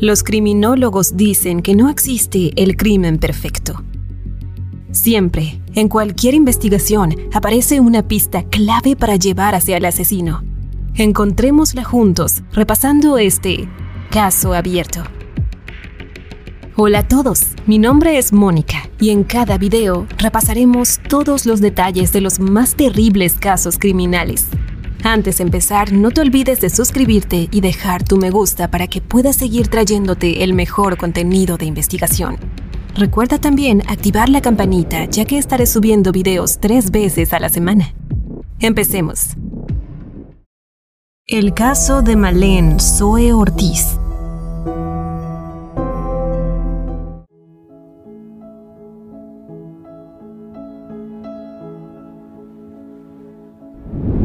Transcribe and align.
Los 0.00 0.24
criminólogos 0.24 1.16
dicen 1.16 1.62
que 1.62 1.76
no 1.76 1.88
existe 1.88 2.50
el 2.60 2.76
crimen 2.76 3.18
perfecto. 3.18 3.82
Siempre, 4.90 5.60
en 5.74 5.88
cualquier 5.88 6.34
investigación, 6.34 7.14
aparece 7.32 7.78
una 7.78 8.06
pista 8.06 8.42
clave 8.42 8.96
para 8.96 9.14
llevar 9.16 9.54
hacia 9.54 9.76
el 9.76 9.84
asesino. 9.84 10.42
Encontrémosla 10.94 11.84
juntos, 11.84 12.42
repasando 12.52 13.18
este 13.18 13.68
caso 14.10 14.52
abierto. 14.52 15.04
Hola 16.76 17.00
a 17.00 17.08
todos, 17.08 17.46
mi 17.66 17.78
nombre 17.78 18.18
es 18.18 18.32
Mónica 18.32 18.88
y 19.00 19.10
en 19.10 19.22
cada 19.22 19.58
video 19.58 20.08
repasaremos 20.18 20.98
todos 21.08 21.46
los 21.46 21.60
detalles 21.60 22.12
de 22.12 22.20
los 22.20 22.40
más 22.40 22.74
terribles 22.74 23.34
casos 23.34 23.78
criminales. 23.78 24.48
Antes 25.06 25.36
de 25.36 25.44
empezar, 25.44 25.92
no 25.92 26.10
te 26.12 26.22
olvides 26.22 26.62
de 26.62 26.70
suscribirte 26.70 27.50
y 27.52 27.60
dejar 27.60 28.02
tu 28.02 28.16
me 28.16 28.30
gusta 28.30 28.70
para 28.70 28.86
que 28.86 29.02
puedas 29.02 29.36
seguir 29.36 29.68
trayéndote 29.68 30.42
el 30.42 30.54
mejor 30.54 30.96
contenido 30.96 31.58
de 31.58 31.66
investigación. 31.66 32.38
Recuerda 32.94 33.38
también 33.38 33.82
activar 33.86 34.30
la 34.30 34.40
campanita 34.40 35.04
ya 35.04 35.26
que 35.26 35.36
estaré 35.36 35.66
subiendo 35.66 36.10
videos 36.10 36.58
tres 36.58 36.90
veces 36.90 37.34
a 37.34 37.38
la 37.38 37.50
semana. 37.50 37.92
Empecemos. 38.60 39.36
El 41.26 41.52
caso 41.52 42.00
de 42.00 42.16
Malén 42.16 42.80
Zoe 42.80 43.34
Ortiz 43.34 43.98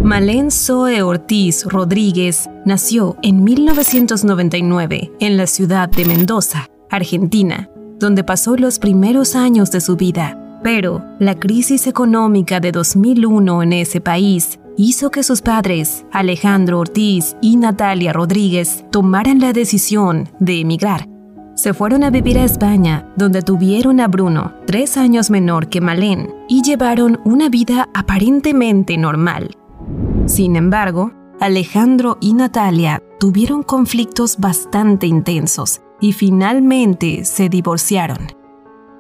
Malén 0.10 0.50
Zoe 0.50 1.04
Ortiz 1.04 1.66
Rodríguez 1.66 2.50
nació 2.66 3.16
en 3.22 3.44
1999 3.44 5.12
en 5.20 5.38
la 5.38 5.46
ciudad 5.46 5.88
de 5.88 6.04
Mendoza, 6.04 6.66
Argentina, 6.90 7.70
donde 8.00 8.24
pasó 8.24 8.56
los 8.58 8.80
primeros 8.80 9.36
años 9.36 9.70
de 9.70 9.82
su 9.82 9.98
vida. 9.98 10.60
Pero 10.64 11.06
la 11.20 11.36
crisis 11.36 11.86
económica 11.86 12.60
de 12.60 12.72
2001 12.72 13.62
en 13.62 13.74
ese 13.74 14.02
país 14.02 14.60
hizo 14.78 15.12
que 15.12 15.22
sus 15.22 15.44
padres, 15.44 16.08
Alejandro 16.12 16.80
Ortiz 16.80 17.36
y 17.40 17.58
Natalia 17.58 18.12
Rodríguez, 18.12 18.86
tomaran 18.90 19.40
la 19.40 19.54
decisión 19.54 20.28
de 20.40 20.62
emigrar. 20.62 21.08
Se 21.54 21.76
fueron 21.76 22.04
a 22.04 22.10
vivir 22.10 22.40
a 22.40 22.46
España, 22.46 23.08
donde 23.16 23.44
tuvieron 23.44 24.00
a 24.00 24.08
Bruno, 24.08 24.56
tres 24.66 24.98
años 24.98 25.30
menor 25.30 25.70
que 25.70 25.82
Malén, 25.82 26.34
y 26.48 26.64
llevaron 26.64 27.20
una 27.26 27.48
vida 27.48 27.90
aparentemente 27.94 28.98
normal. 28.98 29.52
Sin 30.30 30.56
embargo, 30.56 31.12
Alejandro 31.40 32.20
y 32.22 32.36
Natalia 32.36 33.02
tuvieron 33.20 33.64
conflictos 33.64 34.38
bastante 34.38 35.08
intensos 35.08 35.82
y 36.00 36.14
finalmente 36.14 37.26
se 37.26 37.50
divorciaron. 37.50 38.28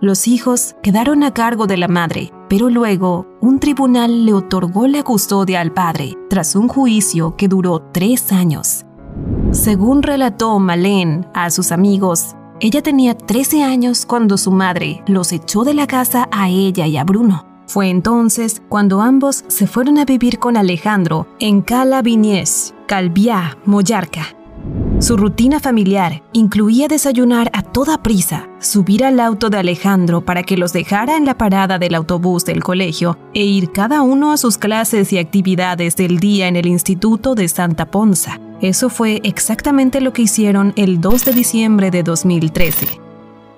Los 0.02 0.27
hijos 0.27 0.75
quedaron 0.81 1.21
a 1.21 1.31
cargo 1.31 1.67
de 1.67 1.77
la 1.77 1.88
madre, 1.88 2.33
pero 2.49 2.71
luego 2.71 3.27
un 3.41 3.59
tribunal 3.59 4.26
le 4.26 4.33
otorgó 4.33 4.87
la 4.87 5.03
custodia 5.03 5.61
al 5.61 5.71
padre 5.71 6.17
tras 6.31 6.55
un 6.55 6.67
juicio 6.67 7.36
que 7.36 7.48
duró 7.48 7.80
tres 7.92 8.32
años. 8.32 8.83
Según 9.52 10.02
relató 10.02 10.58
Malén 10.58 11.27
a 11.36 11.52
sus 11.52 11.71
amigos, 11.71 12.36
ella 12.59 12.82
tenía 12.82 13.15
13 13.15 13.64
años 13.64 14.08
cuando 14.08 14.36
su 14.36 14.49
madre 14.49 15.03
los 15.05 15.32
echó 15.32 15.64
de 15.64 15.76
la 15.76 15.86
casa 15.86 16.27
a 16.32 16.49
ella 16.49 16.87
y 16.87 16.98
a 16.98 17.03
Bruno. 17.03 17.48
Fue 17.69 17.87
entonces 17.87 18.63
cuando 18.67 18.99
ambos 18.99 19.45
se 19.47 19.67
fueron 19.67 19.99
a 19.99 20.05
vivir 20.05 20.39
con 20.39 20.57
Alejandro 20.57 21.27
en 21.39 21.61
Cala 21.61 22.02
Viñez, 22.02 22.73
Calviá, 22.87 23.59
Mollarca. 23.63 24.35
Su 24.97 25.17
rutina 25.17 25.59
familiar 25.59 26.23
incluía 26.33 26.87
desayunar 26.87 27.52
a 27.53 27.61
toda 27.61 28.02
prisa, 28.02 28.49
subir 28.59 29.05
al 29.05 29.19
auto 29.19 29.52
de 29.52 29.59
Alejandro 29.59 30.21
para 30.21 30.41
que 30.41 30.58
los 30.58 30.73
dejara 30.73 31.15
en 31.15 31.25
la 31.25 31.37
parada 31.37 31.77
del 31.77 31.93
autobús 31.93 32.43
del 32.43 32.63
colegio 32.63 33.19
e 33.35 33.43
ir 33.43 33.71
cada 33.71 34.02
uno 34.02 34.31
a 34.31 34.37
sus 34.37 34.58
clases 34.58 35.13
y 35.13 35.19
actividades 35.19 35.95
del 35.95 36.17
día 36.17 36.47
en 36.47 36.55
el 36.55 36.65
Instituto 36.65 37.35
de 37.35 37.47
Santa 37.47 37.85
Ponza. 37.85 38.39
Eso 38.61 38.89
fue 38.89 39.21
exactamente 39.23 40.02
lo 40.02 40.11
que 40.11 40.23
hicieron 40.23 40.73
el 40.75 41.02
2 41.02 41.23
de 41.23 41.33
diciembre 41.33 41.91
de 41.91 42.02
2013. 42.02 42.99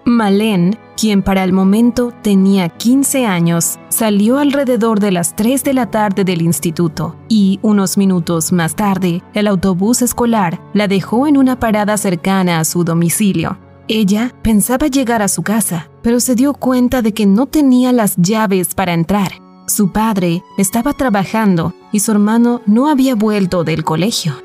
Malén, 0.03 0.77
quien 1.01 1.23
para 1.23 1.44
el 1.44 1.51
momento 1.51 2.13
tenía 2.22 2.69
15 2.69 3.25
años, 3.25 3.79
salió 3.89 4.38
alrededor 4.38 5.00
de 5.00 5.12
las 5.12 5.35
3 5.35 5.63
de 5.63 5.73
la 5.73 5.89
tarde 5.89 6.23
del 6.23 6.44
instituto 6.44 7.16
y 7.28 7.57
unos 7.63 7.97
minutos 7.97 8.51
más 8.51 8.75
tarde, 8.75 9.23
el 9.34 9.47
autobús 9.47 10.03
escolar 10.03 10.62
la 10.75 10.88
dejó 10.88 11.25
en 11.25 11.38
una 11.38 11.59
parada 11.59 11.97
cercana 11.97 12.59
a 12.59 12.66
su 12.66 12.84
domicilio. 12.84 13.57
Ella 13.88 14.31
pensaba 14.44 14.85
llegar 14.85 15.23
a 15.23 15.28
su 15.28 15.41
casa, 15.41 15.89
pero 16.03 16.19
se 16.19 16.35
dio 16.35 16.53
cuenta 16.53 17.01
de 17.01 17.16
que 17.16 17.25
no 17.25 17.47
tenía 17.47 17.91
las 17.91 18.16
llaves 18.18 18.75
para 18.75 18.94
entrar. 18.94 19.31
Su 19.66 19.91
padre 19.91 20.44
estaba 20.59 20.94
trabajando 20.94 21.73
y 21.91 22.01
su 22.01 22.12
hermano 22.12 22.62
no 22.68 22.88
había 22.88 23.16
vuelto 23.16 23.63
del 23.63 23.83
colegio. 23.83 24.35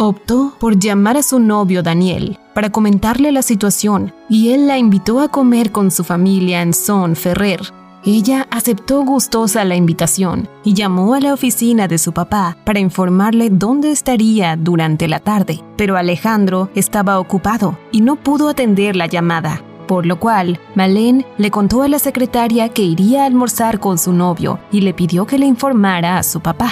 Optó 0.00 0.52
por 0.60 0.78
llamar 0.78 1.16
a 1.16 1.24
su 1.24 1.40
novio 1.40 1.82
Daniel 1.82 2.38
para 2.54 2.70
comentarle 2.70 3.32
la 3.32 3.42
situación 3.42 4.14
y 4.28 4.52
él 4.52 4.68
la 4.68 4.78
invitó 4.78 5.18
a 5.18 5.26
comer 5.26 5.72
con 5.72 5.90
su 5.90 6.04
familia 6.04 6.62
en 6.62 6.72
Son 6.72 7.16
Ferrer. 7.16 7.60
Ella 8.04 8.46
aceptó 8.52 9.02
gustosa 9.02 9.64
la 9.64 9.74
invitación 9.74 10.48
y 10.62 10.74
llamó 10.74 11.14
a 11.14 11.20
la 11.20 11.34
oficina 11.34 11.88
de 11.88 11.98
su 11.98 12.12
papá 12.12 12.56
para 12.64 12.78
informarle 12.78 13.50
dónde 13.50 13.90
estaría 13.90 14.54
durante 14.54 15.08
la 15.08 15.18
tarde, 15.18 15.64
pero 15.76 15.96
Alejandro 15.96 16.70
estaba 16.76 17.18
ocupado 17.18 17.76
y 17.90 18.00
no 18.00 18.14
pudo 18.14 18.48
atender 18.48 18.94
la 18.94 19.06
llamada, 19.06 19.64
por 19.88 20.06
lo 20.06 20.20
cual 20.20 20.60
Malén 20.76 21.26
le 21.38 21.50
contó 21.50 21.82
a 21.82 21.88
la 21.88 21.98
secretaria 21.98 22.68
que 22.68 22.82
iría 22.82 23.24
a 23.24 23.26
almorzar 23.26 23.80
con 23.80 23.98
su 23.98 24.12
novio 24.12 24.60
y 24.70 24.82
le 24.82 24.94
pidió 24.94 25.26
que 25.26 25.40
le 25.40 25.46
informara 25.46 26.18
a 26.18 26.22
su 26.22 26.38
papá. 26.38 26.70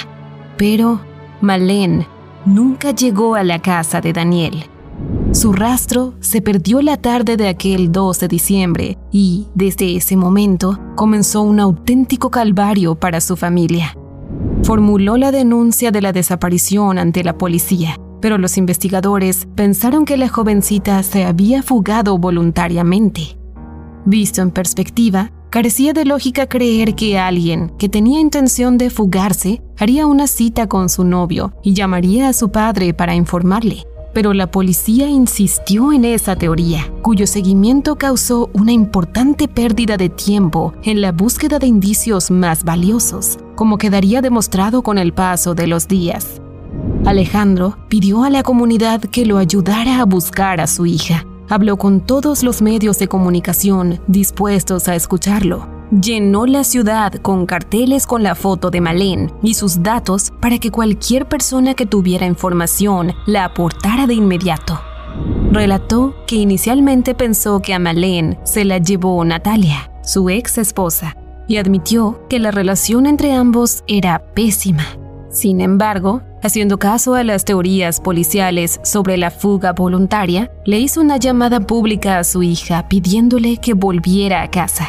Pero 0.57 1.01
Malén 1.41 2.07
nunca 2.47 2.93
llegó 2.93 3.35
a 3.35 3.45
la 3.45 3.61
casa 3.61 4.01
de 4.01 4.13
Daniel. 4.13 4.65
Su 5.33 5.53
rastro 5.53 6.15
se 6.21 6.41
perdió 6.41 6.81
la 6.81 6.97
tarde 6.97 7.37
de 7.37 7.49
aquel 7.49 7.93
2 7.93 8.21
de 8.21 8.29
diciembre 8.29 8.99
y, 9.13 9.47
desde 9.55 9.97
ese 9.97 10.17
momento, 10.17 10.79
comenzó 10.95 11.43
un 11.43 11.61
auténtico 11.61 12.31
calvario 12.31 12.95
para 12.95 13.21
su 13.21 13.37
familia. 13.37 13.95
Formuló 14.63 15.17
la 15.17 15.33
denuncia 15.33 15.91
de 15.91 16.01
la 16.01 16.13
desaparición 16.13 16.99
ante 16.99 17.23
la 17.23 17.37
policía, 17.37 17.99
pero 18.23 18.39
los 18.39 18.57
investigadores 18.57 19.47
pensaron 19.55 20.05
que 20.05 20.17
la 20.17 20.29
jovencita 20.29 21.03
se 21.03 21.25
había 21.25 21.63
fugado 21.63 22.17
voluntariamente. 22.17 23.37
Visto 24.07 24.41
en 24.41 24.53
perspectiva, 24.53 25.33
Carecía 25.51 25.93
de 25.93 26.05
lógica 26.05 26.49
creer 26.49 26.95
que 26.95 27.19
alguien 27.19 27.73
que 27.79 27.89
tenía 27.89 28.21
intención 28.21 28.79
de 28.79 28.91
fugarse 28.91 29.63
haría 29.79 30.07
una 30.07 30.27
cita 30.27 30.67
con 30.67 30.89
su 30.89 31.05
novio 31.05 31.53
y 31.63 31.73
llamaría 31.73 32.29
a 32.29 32.33
su 32.33 32.51
padre 32.51 32.93
para 32.93 33.15
informarle. 33.15 33.87
Pero 34.13 34.33
la 34.33 34.51
policía 34.51 35.09
insistió 35.09 35.93
en 35.93 36.05
esa 36.05 36.37
teoría, 36.37 36.91
cuyo 37.03 37.27
seguimiento 37.27 37.97
causó 37.97 38.51
una 38.55 38.73
importante 38.73 39.47
pérdida 39.47 39.97
de 39.97 40.09
tiempo 40.09 40.75
en 40.83 41.01
la 41.01 41.13
búsqueda 41.13 41.59
de 41.59 41.67
indicios 41.67 42.31
más 42.31 42.65
valiosos, 42.65 43.39
como 43.55 43.79
quedaría 43.79 44.23
demostrado 44.23 44.83
con 44.83 44.99
el 44.99 45.13
paso 45.13 45.55
de 45.55 45.67
los 45.67 45.87
días. 45.87 46.41
Alejandro 47.05 47.79
pidió 47.89 48.25
a 48.25 48.31
la 48.31 48.43
comunidad 48.43 49.01
que 49.01 49.27
lo 49.27 49.39
ayudara 49.39 50.01
a 50.01 50.05
buscar 50.05 50.61
a 50.61 50.67
su 50.67 50.87
hija, 50.87 51.25
Habló 51.49 51.77
con 51.77 52.01
todos 52.01 52.43
los 52.43 52.61
medios 52.61 52.99
de 52.99 53.07
comunicación 53.07 54.01
dispuestos 54.09 54.89
a 54.89 54.97
escucharlo. 54.97 55.69
Llenó 55.91 56.47
la 56.47 56.65
ciudad 56.65 57.13
con 57.15 57.47
carteles 57.47 58.07
con 58.07 58.25
la 58.25 58.35
foto 58.35 58.71
de 58.71 58.81
Malén 58.81 59.33
y 59.43 59.55
sus 59.55 59.85
datos 59.85 60.33
para 60.41 60.59
que 60.59 60.73
cualquier 60.73 61.29
persona 61.29 61.75
que 61.75 61.87
tuviera 61.87 62.27
información 62.27 63.13
la 63.27 63.45
aportara 63.45 64.09
de 64.09 64.15
inmediato. 64.15 64.81
Relató 65.53 66.17
que 66.27 66.35
inicialmente 66.35 67.15
pensó 67.15 67.63
que 67.63 67.75
a 67.75 67.79
Malén 67.79 68.39
se 68.43 68.65
la 68.65 68.79
llevó 68.79 69.25
Natalia, 69.25 69.93
su 70.03 70.29
ex 70.29 70.59
esposa, 70.59 71.17
y 71.47 71.59
admitió 71.59 72.27
que 72.29 72.41
la 72.41 72.51
relación 72.51 73.07
entre 73.07 73.33
ambos 73.33 73.85
era 73.87 74.19
pésima. 74.35 74.85
Sin 75.31 75.61
embargo, 75.61 76.23
haciendo 76.47 76.79
caso 76.79 77.15
a 77.15 77.25
las 77.25 77.45
teorías 77.45 78.01
policiales 78.01 78.81
sobre 78.83 79.17
la 79.19 79.31
fuga 79.31 79.73
voluntaria, 79.73 80.51
le 80.65 80.79
hizo 80.79 81.01
una 81.01 81.19
llamada 81.19 81.61
pública 81.61 82.19
a 82.19 82.25
su 82.25 82.43
hija 82.43 82.89
pidiéndole 82.89 83.59
que 83.59 83.75
volviera 83.75 84.43
a 84.43 84.51
casa. 84.51 84.89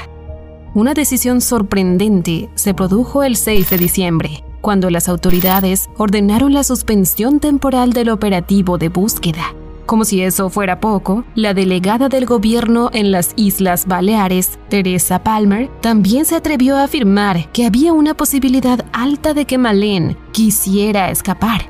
Una 0.73 0.93
decisión 0.93 1.41
sorprendente 1.41 2.49
se 2.55 2.73
produjo 2.73 3.23
el 3.23 3.35
6 3.35 3.69
de 3.69 3.77
diciembre, 3.77 4.43
cuando 4.61 4.89
las 4.89 5.09
autoridades 5.09 5.89
ordenaron 5.97 6.53
la 6.53 6.63
suspensión 6.63 7.39
temporal 7.39 7.93
del 7.93 8.09
operativo 8.09 8.77
de 8.77 8.89
búsqueda. 8.89 9.53
Como 9.87 10.03
si 10.03 10.21
eso 10.21 10.49
fuera 10.49 10.81
poco, 10.81 11.23
la 11.33 11.53
delegada 11.53 12.09
del 12.09 12.25
gobierno 12.25 12.89
en 12.91 13.09
las 13.09 13.31
Islas 13.37 13.85
Baleares, 13.85 14.59
Teresa 14.67 15.23
Palmer, 15.23 15.71
también 15.79 16.25
se 16.25 16.35
atrevió 16.35 16.75
a 16.75 16.83
afirmar 16.83 17.49
que 17.53 17.65
había 17.65 17.93
una 17.93 18.13
posibilidad 18.13 18.85
alta 18.91 19.33
de 19.33 19.45
que 19.45 19.57
Malén 19.57 20.17
quisiera 20.33 21.09
escapar. 21.09 21.69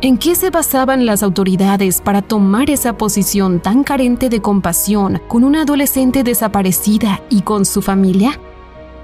¿En 0.00 0.18
qué 0.18 0.34
se 0.34 0.50
basaban 0.50 1.06
las 1.06 1.22
autoridades 1.22 2.00
para 2.00 2.22
tomar 2.22 2.70
esa 2.70 2.98
posición 2.98 3.60
tan 3.60 3.84
carente 3.84 4.28
de 4.28 4.42
compasión 4.42 5.22
con 5.28 5.44
una 5.44 5.62
adolescente 5.62 6.24
desaparecida 6.24 7.22
y 7.30 7.42
con 7.42 7.64
su 7.64 7.82
familia? 7.82 8.36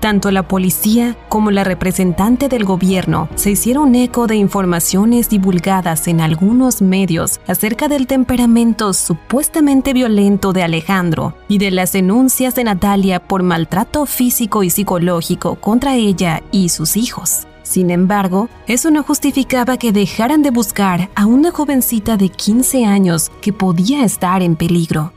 Tanto 0.00 0.31
la 0.31 0.49
policía 0.49 1.14
como 1.29 1.50
la 1.50 1.62
representante 1.62 2.49
del 2.49 2.64
gobierno 2.64 3.29
se 3.35 3.50
hicieron 3.50 3.94
eco 3.94 4.26
de 4.26 4.35
informaciones 4.35 5.29
divulgadas 5.29 6.08
en 6.08 6.23
algunos 6.23 6.81
medios 6.81 7.38
acerca 7.47 7.87
del 7.87 8.06
temperamento 8.06 8.94
supuestamente 8.94 9.93
violento 9.93 10.55
de 10.55 10.62
Alejandro 10.62 11.35
y 11.49 11.58
de 11.58 11.70
las 11.70 11.93
denuncias 11.93 12.55
de 12.55 12.64
Natalia 12.64 13.20
por 13.20 13.43
maltrato 13.43 14.06
físico 14.06 14.62
y 14.62 14.70
psicológico 14.70 15.56
contra 15.56 15.97
ella 15.97 16.43
y 16.50 16.70
sus 16.70 16.97
hijos. 16.97 17.47
Sin 17.62 17.91
embargo, 17.91 18.49
eso 18.67 18.91
no 18.91 19.02
justificaba 19.02 19.76
que 19.76 19.93
dejaran 19.93 20.43
de 20.43 20.50
buscar 20.50 21.11
a 21.14 21.26
una 21.26 21.50
jovencita 21.50 22.17
de 22.17 22.31
15 22.31 22.87
años 22.87 23.31
que 23.43 23.52
podía 23.52 24.02
estar 24.02 24.43
en 24.43 24.56
peligro. 24.56 25.12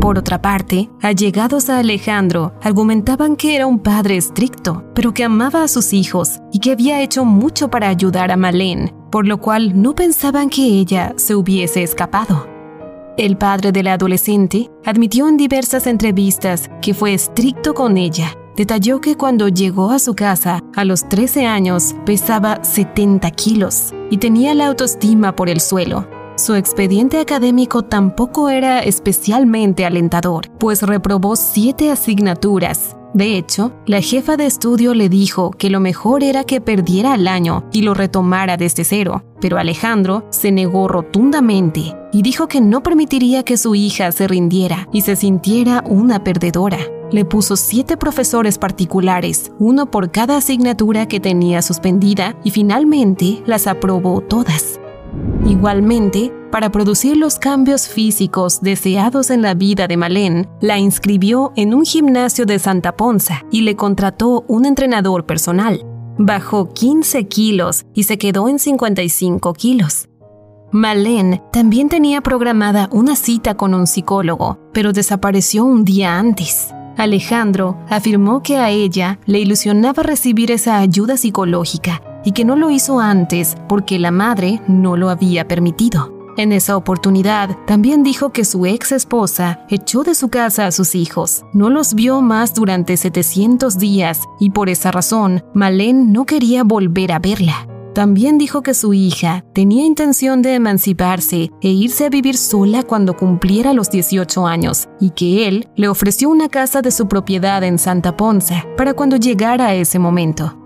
Por 0.00 0.18
otra 0.18 0.42
parte, 0.42 0.90
allegados 1.00 1.70
a 1.70 1.78
Alejandro 1.78 2.52
argumentaban 2.62 3.36
que 3.36 3.56
era 3.56 3.66
un 3.66 3.78
padre 3.78 4.16
estricto, 4.16 4.84
pero 4.94 5.14
que 5.14 5.24
amaba 5.24 5.62
a 5.62 5.68
sus 5.68 5.92
hijos 5.92 6.40
y 6.52 6.58
que 6.58 6.72
había 6.72 7.00
hecho 7.00 7.24
mucho 7.24 7.68
para 7.68 7.88
ayudar 7.88 8.30
a 8.30 8.36
Malén, 8.36 8.94
por 9.10 9.26
lo 9.26 9.38
cual 9.38 9.80
no 9.80 9.94
pensaban 9.94 10.50
que 10.50 10.62
ella 10.62 11.14
se 11.16 11.34
hubiese 11.34 11.82
escapado. 11.82 12.46
El 13.16 13.36
padre 13.36 13.70
de 13.70 13.82
la 13.84 13.92
adolescente 13.92 14.70
admitió 14.84 15.28
en 15.28 15.36
diversas 15.36 15.86
entrevistas 15.86 16.68
que 16.82 16.94
fue 16.94 17.14
estricto 17.14 17.72
con 17.72 17.96
ella. 17.96 18.36
Detalló 18.56 19.00
que 19.00 19.16
cuando 19.16 19.48
llegó 19.48 19.90
a 19.90 19.98
su 19.98 20.14
casa 20.14 20.60
a 20.74 20.84
los 20.84 21.08
13 21.08 21.46
años 21.46 21.94
pesaba 22.04 22.62
70 22.62 23.30
kilos 23.30 23.94
y 24.10 24.18
tenía 24.18 24.52
la 24.54 24.66
autoestima 24.66 25.34
por 25.34 25.48
el 25.48 25.60
suelo, 25.60 26.06
su 26.36 26.54
expediente 26.54 27.20
académico 27.20 27.82
tampoco 27.82 28.48
era 28.48 28.80
especialmente 28.80 29.84
alentador, 29.84 30.50
pues 30.58 30.82
reprobó 30.82 31.36
siete 31.36 31.90
asignaturas. 31.90 32.96
De 33.14 33.36
hecho, 33.36 33.72
la 33.86 34.00
jefa 34.00 34.36
de 34.36 34.46
estudio 34.46 34.92
le 34.92 35.08
dijo 35.08 35.52
que 35.52 35.70
lo 35.70 35.78
mejor 35.78 36.24
era 36.24 36.42
que 36.42 36.60
perdiera 36.60 37.14
el 37.14 37.28
año 37.28 37.64
y 37.72 37.82
lo 37.82 37.94
retomara 37.94 38.56
desde 38.56 38.82
cero, 38.82 39.22
pero 39.40 39.56
Alejandro 39.56 40.26
se 40.30 40.50
negó 40.50 40.88
rotundamente 40.88 41.94
y 42.12 42.22
dijo 42.22 42.48
que 42.48 42.60
no 42.60 42.82
permitiría 42.82 43.44
que 43.44 43.56
su 43.56 43.76
hija 43.76 44.10
se 44.10 44.26
rindiera 44.26 44.88
y 44.92 45.02
se 45.02 45.14
sintiera 45.14 45.84
una 45.86 46.24
perdedora. 46.24 46.78
Le 47.12 47.24
puso 47.24 47.54
siete 47.56 47.96
profesores 47.96 48.58
particulares, 48.58 49.52
uno 49.60 49.88
por 49.88 50.10
cada 50.10 50.38
asignatura 50.38 51.06
que 51.06 51.20
tenía 51.20 51.62
suspendida, 51.62 52.36
y 52.42 52.50
finalmente 52.50 53.40
las 53.46 53.68
aprobó 53.68 54.20
todas. 54.20 54.80
Igualmente, 55.46 56.32
para 56.50 56.70
producir 56.70 57.16
los 57.16 57.38
cambios 57.38 57.88
físicos 57.88 58.60
deseados 58.62 59.30
en 59.30 59.42
la 59.42 59.54
vida 59.54 59.86
de 59.86 59.96
Malén, 59.96 60.48
la 60.60 60.78
inscribió 60.78 61.52
en 61.56 61.74
un 61.74 61.84
gimnasio 61.84 62.46
de 62.46 62.58
Santa 62.58 62.96
Ponza 62.96 63.42
y 63.50 63.60
le 63.62 63.76
contrató 63.76 64.44
un 64.48 64.64
entrenador 64.64 65.26
personal. 65.26 65.84
Bajó 66.16 66.72
15 66.72 67.26
kilos 67.28 67.84
y 67.92 68.04
se 68.04 68.18
quedó 68.18 68.48
en 68.48 68.58
55 68.58 69.52
kilos. 69.52 70.08
Malén 70.70 71.42
también 71.52 71.88
tenía 71.88 72.20
programada 72.20 72.88
una 72.90 73.14
cita 73.14 73.56
con 73.56 73.74
un 73.74 73.86
psicólogo, 73.86 74.58
pero 74.72 74.92
desapareció 74.92 75.64
un 75.64 75.84
día 75.84 76.18
antes. 76.18 76.68
Alejandro 76.96 77.76
afirmó 77.88 78.42
que 78.42 78.56
a 78.56 78.70
ella 78.70 79.18
le 79.26 79.40
ilusionaba 79.40 80.02
recibir 80.02 80.50
esa 80.50 80.78
ayuda 80.78 81.16
psicológica 81.16 82.00
y 82.24 82.32
que 82.32 82.44
no 82.44 82.56
lo 82.56 82.70
hizo 82.70 83.00
antes 83.00 83.56
porque 83.68 83.98
la 83.98 84.10
madre 84.10 84.60
no 84.66 84.96
lo 84.96 85.10
había 85.10 85.46
permitido. 85.46 86.14
En 86.36 86.50
esa 86.50 86.76
oportunidad, 86.76 87.56
también 87.64 88.02
dijo 88.02 88.30
que 88.30 88.44
su 88.44 88.66
ex 88.66 88.90
esposa 88.90 89.60
echó 89.70 90.02
de 90.02 90.16
su 90.16 90.28
casa 90.30 90.66
a 90.66 90.72
sus 90.72 90.96
hijos, 90.96 91.44
no 91.52 91.70
los 91.70 91.94
vio 91.94 92.22
más 92.22 92.54
durante 92.54 92.96
700 92.96 93.78
días 93.78 94.20
y 94.40 94.50
por 94.50 94.68
esa 94.68 94.90
razón, 94.90 95.44
Malén 95.54 96.12
no 96.12 96.26
quería 96.26 96.64
volver 96.64 97.12
a 97.12 97.20
verla. 97.20 97.68
También 97.94 98.38
dijo 98.38 98.62
que 98.62 98.74
su 98.74 98.92
hija 98.92 99.44
tenía 99.52 99.86
intención 99.86 100.42
de 100.42 100.54
emanciparse 100.54 101.52
e 101.60 101.68
irse 101.68 102.06
a 102.06 102.10
vivir 102.10 102.36
sola 102.36 102.82
cuando 102.82 103.16
cumpliera 103.16 103.72
los 103.72 103.88
18 103.88 104.48
años 104.48 104.88
y 104.98 105.10
que 105.10 105.46
él 105.46 105.68
le 105.76 105.86
ofreció 105.86 106.28
una 106.28 106.48
casa 106.48 106.82
de 106.82 106.90
su 106.90 107.06
propiedad 107.06 107.62
en 107.62 107.78
Santa 107.78 108.16
Ponza 108.16 108.64
para 108.76 108.94
cuando 108.94 109.14
llegara 109.14 109.74
ese 109.74 110.00
momento 110.00 110.63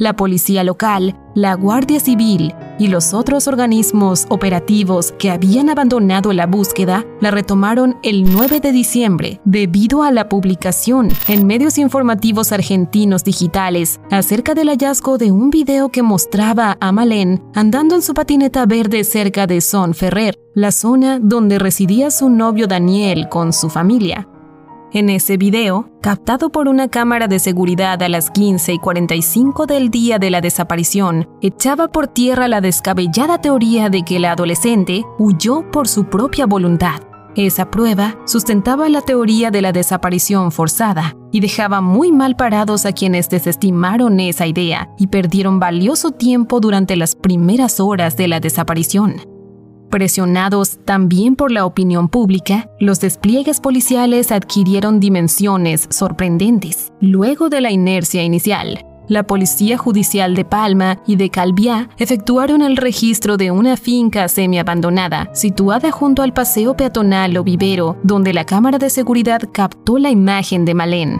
la 0.00 0.16
policía 0.16 0.64
local, 0.64 1.14
la 1.34 1.54
Guardia 1.54 2.00
Civil 2.00 2.54
y 2.78 2.88
los 2.88 3.12
otros 3.12 3.46
organismos 3.46 4.26
operativos 4.30 5.12
que 5.18 5.30
habían 5.30 5.68
abandonado 5.68 6.32
la 6.32 6.46
búsqueda 6.46 7.04
la 7.20 7.30
retomaron 7.30 7.98
el 8.02 8.24
9 8.24 8.60
de 8.60 8.72
diciembre 8.72 9.40
debido 9.44 10.02
a 10.02 10.10
la 10.10 10.28
publicación 10.28 11.10
en 11.28 11.46
medios 11.46 11.76
informativos 11.76 12.50
argentinos 12.50 13.22
digitales 13.22 14.00
acerca 14.10 14.54
del 14.54 14.70
hallazgo 14.70 15.18
de 15.18 15.30
un 15.30 15.50
video 15.50 15.90
que 15.90 16.02
mostraba 16.02 16.78
a 16.80 16.90
Malén 16.90 17.42
andando 17.54 17.94
en 17.94 18.02
su 18.02 18.14
patineta 18.14 18.64
verde 18.64 19.04
cerca 19.04 19.46
de 19.46 19.60
Son 19.60 19.92
Ferrer, 19.92 20.34
la 20.54 20.72
zona 20.72 21.18
donde 21.20 21.58
residía 21.58 22.10
su 22.10 22.30
novio 22.30 22.66
Daniel 22.66 23.28
con 23.28 23.52
su 23.52 23.68
familia. 23.68 24.29
En 24.92 25.08
ese 25.08 25.36
video, 25.36 25.88
captado 26.00 26.50
por 26.50 26.66
una 26.66 26.88
cámara 26.88 27.28
de 27.28 27.38
seguridad 27.38 28.02
a 28.02 28.08
las 28.08 28.28
15 28.32 28.72
y 28.72 28.78
45 28.80 29.66
del 29.66 29.88
día 29.88 30.18
de 30.18 30.30
la 30.30 30.40
desaparición, 30.40 31.28
echaba 31.40 31.86
por 31.86 32.08
tierra 32.08 32.48
la 32.48 32.60
descabellada 32.60 33.40
teoría 33.40 33.88
de 33.88 34.02
que 34.02 34.18
la 34.18 34.32
adolescente 34.32 35.04
huyó 35.16 35.70
por 35.70 35.86
su 35.86 36.06
propia 36.06 36.46
voluntad. 36.46 37.02
Esa 37.36 37.70
prueba 37.70 38.16
sustentaba 38.26 38.88
la 38.88 39.02
teoría 39.02 39.52
de 39.52 39.62
la 39.62 39.70
desaparición 39.70 40.50
forzada 40.50 41.16
y 41.30 41.38
dejaba 41.38 41.80
muy 41.80 42.10
mal 42.10 42.34
parados 42.34 42.84
a 42.84 42.90
quienes 42.90 43.28
desestimaron 43.28 44.18
esa 44.18 44.48
idea 44.48 44.90
y 44.98 45.06
perdieron 45.06 45.60
valioso 45.60 46.10
tiempo 46.10 46.58
durante 46.58 46.96
las 46.96 47.14
primeras 47.14 47.78
horas 47.78 48.16
de 48.16 48.26
la 48.26 48.40
desaparición. 48.40 49.39
Presionados 49.90 50.78
también 50.84 51.34
por 51.34 51.50
la 51.50 51.66
opinión 51.66 52.08
pública, 52.08 52.70
los 52.78 53.00
despliegues 53.00 53.60
policiales 53.60 54.30
adquirieron 54.30 55.00
dimensiones 55.00 55.88
sorprendentes. 55.90 56.92
Luego 57.00 57.48
de 57.48 57.60
la 57.60 57.72
inercia 57.72 58.22
inicial, 58.22 58.86
la 59.08 59.24
Policía 59.24 59.76
Judicial 59.76 60.36
de 60.36 60.44
Palma 60.44 61.02
y 61.08 61.16
de 61.16 61.30
Calviá 61.30 61.90
efectuaron 61.98 62.62
el 62.62 62.76
registro 62.76 63.36
de 63.36 63.50
una 63.50 63.76
finca 63.76 64.28
semiabandonada 64.28 65.28
situada 65.34 65.90
junto 65.90 66.22
al 66.22 66.32
paseo 66.32 66.76
peatonal 66.76 67.36
o 67.36 67.42
vivero, 67.42 67.96
donde 68.04 68.32
la 68.32 68.44
cámara 68.44 68.78
de 68.78 68.90
seguridad 68.90 69.42
captó 69.52 69.98
la 69.98 70.10
imagen 70.10 70.64
de 70.64 70.74
Malén. 70.74 71.18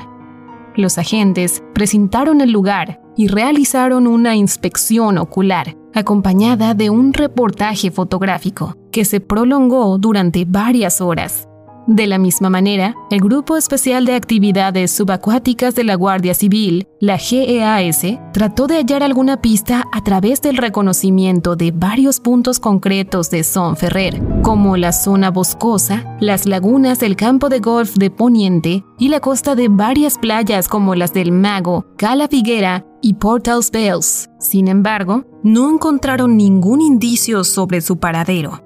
Los 0.76 0.98
agentes 0.98 1.64
presentaron 1.74 2.40
el 2.40 2.52
lugar 2.52 3.00
y 3.20 3.28
realizaron 3.28 4.06
una 4.06 4.34
inspección 4.34 5.18
ocular, 5.18 5.76
acompañada 5.92 6.72
de 6.72 6.88
un 6.88 7.12
reportaje 7.12 7.90
fotográfico 7.90 8.78
que 8.90 9.04
se 9.04 9.20
prolongó 9.20 9.98
durante 9.98 10.46
varias 10.46 11.02
horas. 11.02 11.46
De 11.86 12.06
la 12.06 12.16
misma 12.16 12.48
manera, 12.48 12.94
el 13.10 13.20
Grupo 13.20 13.58
Especial 13.58 14.06
de 14.06 14.14
Actividades 14.14 14.92
Subacuáticas 14.92 15.74
de 15.74 15.84
la 15.84 15.96
Guardia 15.96 16.32
Civil, 16.32 16.86
la 16.98 17.18
GEAS, 17.18 18.06
trató 18.32 18.66
de 18.66 18.76
hallar 18.76 19.02
alguna 19.02 19.42
pista 19.42 19.84
a 19.92 20.02
través 20.02 20.40
del 20.40 20.56
reconocimiento 20.56 21.56
de 21.56 21.72
varios 21.72 22.20
puntos 22.20 22.58
concretos 22.58 23.28
de 23.28 23.44
Son 23.44 23.76
Ferrer, 23.76 24.22
como 24.42 24.78
la 24.78 24.92
zona 24.92 25.30
boscosa, 25.30 26.16
las 26.20 26.46
lagunas 26.46 27.00
del 27.00 27.16
campo 27.16 27.50
de 27.50 27.58
golf 27.58 27.96
de 27.96 28.08
Poniente 28.10 28.82
y 28.98 29.08
la 29.08 29.20
costa 29.20 29.54
de 29.54 29.68
varias 29.68 30.16
playas 30.16 30.68
como 30.68 30.94
las 30.94 31.12
del 31.12 31.32
Mago, 31.32 31.84
Cala 31.98 32.26
Figuera 32.26 32.86
y 33.02 33.14
Portals 33.14 33.70
Bells. 33.70 34.28
Sin 34.38 34.68
embargo, 34.68 35.24
no 35.42 35.70
encontraron 35.70 36.36
ningún 36.36 36.80
indicio 36.80 37.44
sobre 37.44 37.80
su 37.80 37.98
paradero. 37.98 38.62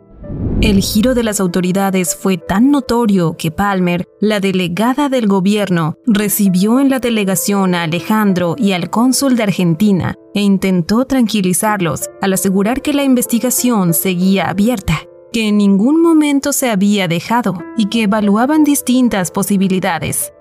El 0.60 0.80
giro 0.80 1.14
de 1.14 1.22
las 1.22 1.40
autoridades 1.40 2.16
fue 2.16 2.38
tan 2.38 2.70
notorio 2.70 3.36
que 3.36 3.50
Palmer, 3.50 4.06
la 4.20 4.40
delegada 4.40 5.08
del 5.08 5.26
gobierno, 5.26 5.96
recibió 6.06 6.80
en 6.80 6.88
la 6.88 7.00
delegación 7.00 7.74
a 7.74 7.82
Alejandro 7.82 8.56
y 8.56 8.72
al 8.72 8.88
cónsul 8.88 9.36
de 9.36 9.42
Argentina 9.42 10.14
e 10.34 10.40
intentó 10.40 11.04
tranquilizarlos 11.04 12.08
al 12.22 12.32
asegurar 12.32 12.80
que 12.80 12.94
la 12.94 13.04
investigación 13.04 13.92
seguía 13.92 14.48
abierta, 14.48 15.02
que 15.32 15.48
en 15.48 15.58
ningún 15.58 16.00
momento 16.00 16.52
se 16.52 16.70
había 16.70 17.08
dejado 17.08 17.58
y 17.76 17.90
que 17.90 18.04
evaluaban 18.04 18.64
distintas 18.64 19.30
posibilidades. 19.30 20.32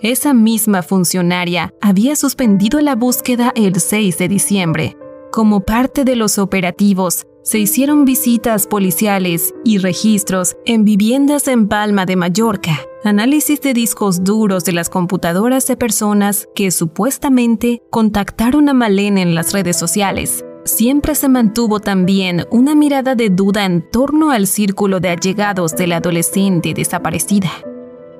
Esa 0.00 0.32
misma 0.32 0.82
funcionaria 0.82 1.74
había 1.80 2.14
suspendido 2.14 2.80
la 2.80 2.94
búsqueda 2.94 3.52
el 3.56 3.80
6 3.80 4.16
de 4.18 4.28
diciembre. 4.28 4.96
Como 5.32 5.60
parte 5.60 6.04
de 6.04 6.14
los 6.14 6.38
operativos, 6.38 7.26
se 7.42 7.58
hicieron 7.58 8.04
visitas 8.04 8.68
policiales 8.68 9.52
y 9.64 9.78
registros 9.78 10.56
en 10.66 10.84
viviendas 10.84 11.48
en 11.48 11.66
Palma 11.66 12.06
de 12.06 12.14
Mallorca, 12.14 12.78
análisis 13.02 13.60
de 13.60 13.74
discos 13.74 14.22
duros 14.22 14.64
de 14.64 14.72
las 14.72 14.88
computadoras 14.88 15.66
de 15.66 15.76
personas 15.76 16.46
que 16.54 16.70
supuestamente 16.70 17.82
contactaron 17.90 18.68
a 18.68 18.74
Malén 18.74 19.18
en 19.18 19.34
las 19.34 19.52
redes 19.52 19.76
sociales. 19.76 20.44
Siempre 20.64 21.16
se 21.16 21.28
mantuvo 21.28 21.80
también 21.80 22.44
una 22.52 22.76
mirada 22.76 23.16
de 23.16 23.30
duda 23.30 23.64
en 23.64 23.82
torno 23.90 24.30
al 24.30 24.46
círculo 24.46 25.00
de 25.00 25.08
allegados 25.08 25.74
de 25.74 25.88
la 25.88 25.96
adolescente 25.96 26.72
desaparecida. 26.72 27.50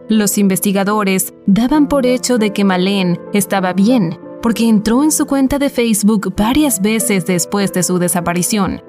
Los 0.08 0.38
investigadores 0.38 1.34
daban 1.46 1.86
por 1.86 2.06
hecho 2.06 2.38
de 2.38 2.50
que 2.54 2.64
Malén 2.64 3.18
estaba 3.34 3.74
bien, 3.74 4.18
porque 4.40 4.66
entró 4.66 5.04
en 5.04 5.12
su 5.12 5.26
cuenta 5.26 5.58
de 5.58 5.68
Facebook 5.68 6.34
varias 6.34 6.80
veces 6.80 7.26
después 7.26 7.74
de 7.74 7.82
su 7.82 7.98
desaparición, 7.98 8.80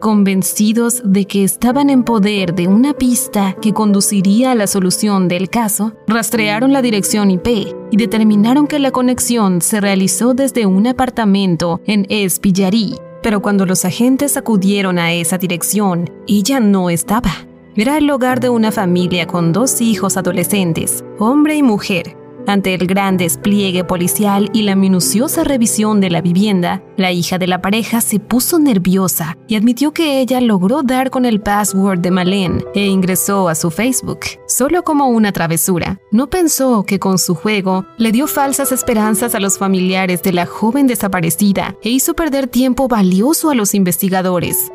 convencidos 0.00 1.02
de 1.04 1.24
que 1.26 1.42
estaban 1.42 1.90
en 1.90 2.04
poder 2.04 2.54
de 2.54 2.68
una 2.68 2.94
pista 2.94 3.56
que 3.60 3.72
conduciría 3.72 4.52
a 4.52 4.54
la 4.54 4.68
solución 4.68 5.26
del 5.26 5.50
caso, 5.50 5.94
rastrearon 6.06 6.72
la 6.72 6.80
dirección 6.80 7.32
IP 7.32 7.74
y 7.90 7.96
determinaron 7.96 8.68
que 8.68 8.78
la 8.78 8.92
conexión 8.92 9.62
se 9.62 9.80
realizó 9.80 10.32
desde 10.32 10.66
un 10.66 10.86
apartamento 10.86 11.80
en 11.86 12.06
Espillarí. 12.08 12.94
Pero 13.20 13.42
cuando 13.42 13.66
los 13.66 13.84
agentes 13.84 14.36
acudieron 14.36 15.00
a 15.00 15.12
esa 15.12 15.38
dirección, 15.38 16.08
ella 16.28 16.60
no 16.60 16.88
estaba. 16.88 17.32
Era 17.74 17.96
el 17.96 18.10
hogar 18.10 18.40
de 18.40 18.50
una 18.50 18.70
familia 18.70 19.26
con 19.26 19.54
dos 19.54 19.80
hijos 19.80 20.18
adolescentes, 20.18 21.02
hombre 21.18 21.56
y 21.56 21.62
mujer. 21.62 22.18
Ante 22.46 22.74
el 22.74 22.86
gran 22.86 23.16
despliegue 23.16 23.82
policial 23.82 24.50
y 24.52 24.62
la 24.62 24.76
minuciosa 24.76 25.42
revisión 25.42 25.98
de 26.00 26.10
la 26.10 26.20
vivienda, 26.20 26.82
la 26.98 27.12
hija 27.12 27.38
de 27.38 27.46
la 27.46 27.62
pareja 27.62 28.02
se 28.02 28.20
puso 28.20 28.58
nerviosa 28.58 29.38
y 29.48 29.54
admitió 29.54 29.92
que 29.92 30.20
ella 30.20 30.38
logró 30.42 30.82
dar 30.82 31.08
con 31.08 31.24
el 31.24 31.40
password 31.40 32.00
de 32.00 32.10
Malén 32.10 32.62
e 32.74 32.88
ingresó 32.88 33.48
a 33.48 33.54
su 33.54 33.70
Facebook, 33.70 34.20
solo 34.46 34.82
como 34.82 35.08
una 35.08 35.32
travesura. 35.32 35.98
No 36.10 36.28
pensó 36.28 36.84
que 36.84 36.98
con 36.98 37.18
su 37.18 37.34
juego 37.34 37.86
le 37.96 38.12
dio 38.12 38.26
falsas 38.26 38.70
esperanzas 38.70 39.34
a 39.34 39.40
los 39.40 39.56
familiares 39.56 40.22
de 40.22 40.32
la 40.34 40.44
joven 40.44 40.86
desaparecida 40.86 41.74
e 41.82 41.88
hizo 41.88 42.12
perder 42.12 42.48
tiempo 42.48 42.86
valioso 42.86 43.48
a 43.48 43.54
los 43.54 43.74
investigadores. 43.74 44.70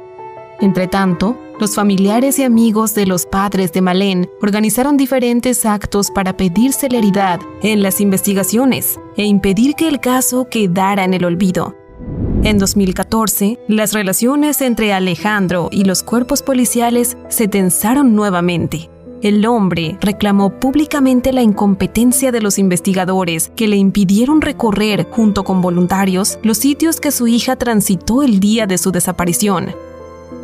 Entretanto, 0.59 1.37
los 1.59 1.75
familiares 1.75 2.39
y 2.39 2.43
amigos 2.43 2.95
de 2.95 3.05
los 3.05 3.25
padres 3.25 3.71
de 3.73 3.81
Malén 3.81 4.29
organizaron 4.41 4.97
diferentes 4.97 5.65
actos 5.65 6.09
para 6.09 6.35
pedir 6.35 6.73
celeridad 6.73 7.39
en 7.61 7.83
las 7.83 8.01
investigaciones 8.01 8.99
e 9.15 9.25
impedir 9.25 9.75
que 9.75 9.87
el 9.87 9.99
caso 9.99 10.47
quedara 10.49 11.03
en 11.03 11.13
el 11.13 11.25
olvido. 11.25 11.75
En 12.43 12.57
2014, 12.59 13.59
las 13.67 13.93
relaciones 13.93 14.61
entre 14.61 14.93
Alejandro 14.93 15.69
y 15.71 15.83
los 15.83 16.03
cuerpos 16.03 16.41
policiales 16.41 17.17
se 17.29 17.47
tensaron 17.47 18.15
nuevamente. 18.15 18.89
El 19.21 19.45
hombre 19.47 19.97
reclamó 19.99 20.59
públicamente 20.59 21.33
la 21.33 21.41
incompetencia 21.41 22.31
de 22.31 22.39
los 22.39 22.59
investigadores 22.59 23.51
que 23.55 23.67
le 23.67 23.75
impidieron 23.75 24.41
recorrer, 24.41 25.07
junto 25.09 25.43
con 25.43 25.61
voluntarios, 25.61 26.37
los 26.43 26.59
sitios 26.59 26.99
que 26.99 27.11
su 27.11 27.27
hija 27.27 27.55
transitó 27.55 28.21
el 28.21 28.39
día 28.39 28.67
de 28.67 28.77
su 28.77 28.91
desaparición, 28.91 29.73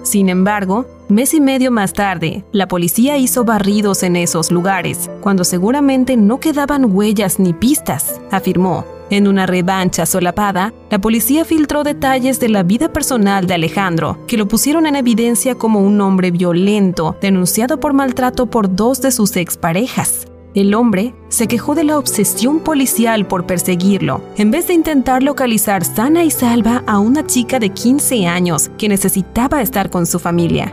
sin 0.04 0.30
embargo, 0.30 0.86
mes 1.10 1.34
y 1.34 1.42
medio 1.42 1.72
más 1.72 1.94
tarde, 1.94 2.44
la 2.52 2.68
policía 2.68 3.18
hizo 3.18 3.44
barridos 3.44 4.04
en 4.04 4.16
esos 4.16 4.52
lugares, 4.52 5.10
cuando 5.22 5.44
seguramente 5.44 6.18
no 6.18 6.40
quedaban 6.40 6.94
huellas 6.96 7.40
ni 7.40 7.54
pistas, 7.54 8.22
afirmó. 8.30 8.86
En 9.10 9.28
una 9.28 9.46
revancha 9.46 10.06
solapada, 10.06 10.74
la 10.90 11.00
policía 11.00 11.46
filtró 11.46 11.84
detalles 11.84 12.40
de 12.40 12.50
la 12.50 12.64
vida 12.64 12.92
personal 12.92 13.48
de 13.48 13.54
Alejandro, 13.54 14.18
que 14.28 14.38
lo 14.38 14.48
pusieron 14.48 14.86
en 14.86 14.96
evidencia 14.96 15.56
como 15.56 15.80
un 15.80 16.02
hombre 16.02 16.32
violento, 16.32 17.16
denunciado 17.22 17.80
por 17.80 17.94
maltrato 17.94 18.48
por 18.48 18.76
dos 18.76 19.02
de 19.02 19.12
sus 19.12 19.36
exparejas. 19.36 20.28
El 20.56 20.76
hombre 20.76 21.16
se 21.30 21.48
quejó 21.48 21.74
de 21.74 21.84
la 21.84 21.98
obsesión 21.98 22.60
policial 22.60 23.26
por 23.26 23.48
perseguirlo, 23.48 24.22
en 24.38 24.52
vez 24.52 24.68
de 24.68 24.76
intentar 24.76 25.24
localizar 25.24 25.84
sana 25.84 26.24
y 26.24 26.30
salva 26.30 26.84
a 26.86 27.00
una 27.00 27.26
chica 27.26 27.58
de 27.58 27.70
15 27.70 28.28
años 28.28 28.70
que 28.78 28.88
necesitaba 28.88 29.64
estar 29.64 29.90
con 29.90 30.06
su 30.06 30.20
familia. 30.20 30.72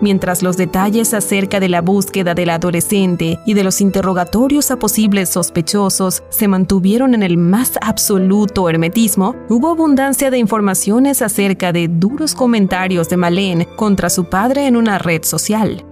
Mientras 0.00 0.42
los 0.42 0.56
detalles 0.56 1.14
acerca 1.14 1.60
de 1.60 1.68
la 1.68 1.80
búsqueda 1.80 2.34
del 2.34 2.50
adolescente 2.50 3.38
y 3.46 3.54
de 3.54 3.62
los 3.62 3.80
interrogatorios 3.80 4.72
a 4.72 4.80
posibles 4.80 5.28
sospechosos 5.28 6.24
se 6.30 6.48
mantuvieron 6.48 7.14
en 7.14 7.22
el 7.22 7.38
más 7.38 7.78
absoluto 7.80 8.68
hermetismo, 8.68 9.36
hubo 9.48 9.70
abundancia 9.70 10.32
de 10.32 10.38
informaciones 10.38 11.22
acerca 11.22 11.72
de 11.72 11.86
duros 11.86 12.34
comentarios 12.34 13.08
de 13.08 13.16
Malén 13.16 13.68
contra 13.76 14.10
su 14.10 14.24
padre 14.24 14.66
en 14.66 14.76
una 14.76 14.98
red 14.98 15.22
social. 15.22 15.84